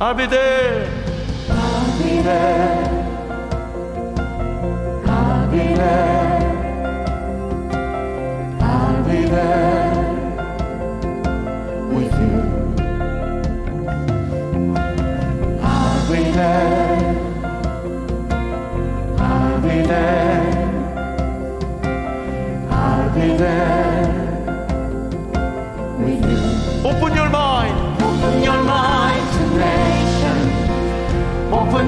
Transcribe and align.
I'll 0.00 0.14
be 0.14 0.26
there. 0.26 0.88
I'll 1.50 1.98
be 1.98 2.22
there. 2.22 2.84
I'll 5.06 5.50
be 5.50 5.74
there. 5.74 6.13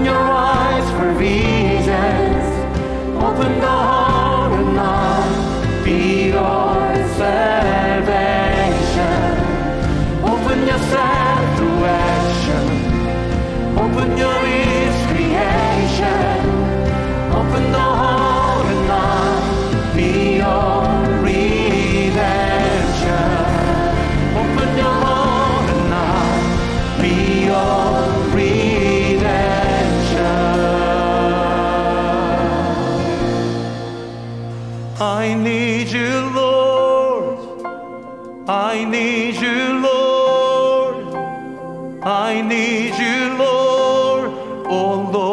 your 0.07 0.15
eyes 0.15 0.89
for 0.93 1.13
visions. 1.15 2.47
Open 3.21 3.61
the 3.61 3.86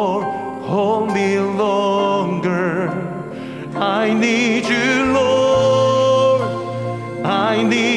Lord, 0.04 0.26
hold 0.72 1.14
me 1.14 1.38
longer. 1.38 2.90
I 3.74 4.12
need 4.12 4.64
you, 4.66 5.12
Lord. 5.18 6.42
I 7.24 7.62
need 7.62 7.93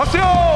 박수요! 0.00 0.49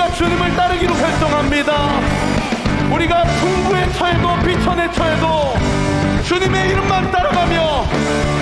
우리가 0.00 0.12
주님을 0.12 0.56
따르기로 0.56 0.94
결정합니다. 0.94 2.00
우리가 2.90 3.22
풍부에 3.22 3.92
처해도 3.92 4.38
비천에 4.46 4.90
처해도 4.92 5.54
주님의 6.24 6.70
이름만 6.70 7.10
따라가며 7.10 7.86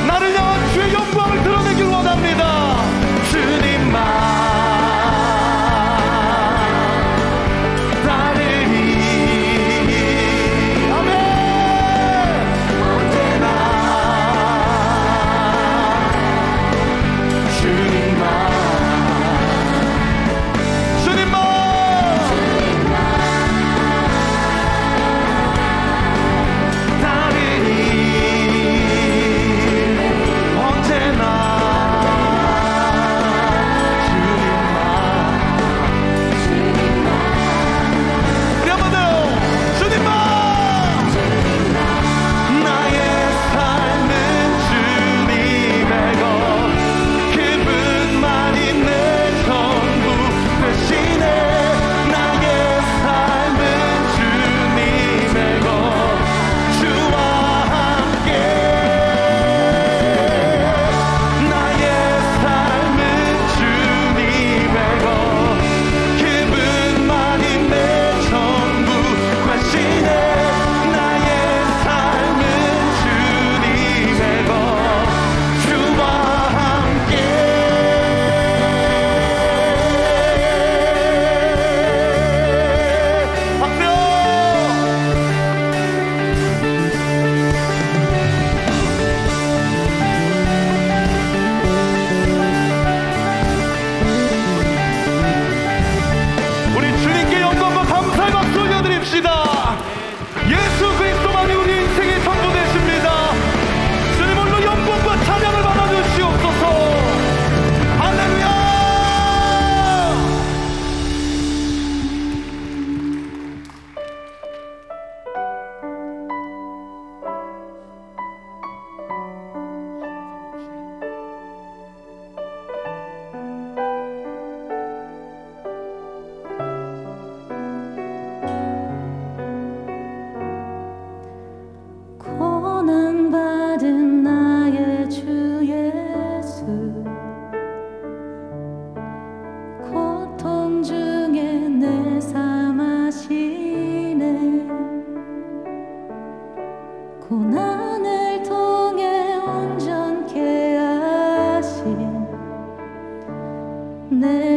나를 0.07 0.39
향한 0.39 0.73
주의 0.73 0.95
영광을 0.95 1.43
드러내길 1.43 1.87
원합니다. 1.87 2.77
주님만 3.31 4.48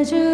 해줄 0.02 0.31